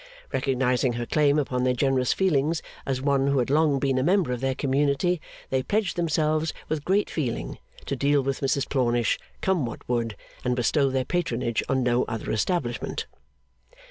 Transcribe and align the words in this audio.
Recognising 0.33 0.93
her 0.93 1.05
claim 1.05 1.37
upon 1.37 1.63
their 1.63 1.75
generous 1.75 2.11
feelings 2.11 2.63
as 2.87 3.03
one 3.03 3.27
who 3.27 3.37
had 3.37 3.51
long 3.51 3.77
been 3.77 3.99
a 3.99 4.03
member 4.03 4.31
of 4.31 4.41
their 4.41 4.55
community, 4.55 5.21
they 5.51 5.61
pledged 5.61 5.95
themselves, 5.95 6.55
with 6.67 6.83
great 6.83 7.07
feeling, 7.07 7.59
to 7.85 7.95
deal 7.95 8.23
with 8.23 8.41
Mrs 8.41 8.67
Plornish, 8.67 9.19
come 9.41 9.63
what 9.63 9.87
would 9.87 10.15
and 10.43 10.55
bestow 10.55 10.89
their 10.89 11.05
patronage 11.05 11.61
on 11.69 11.83
no 11.83 12.01
other 12.05 12.31
establishment. 12.31 13.05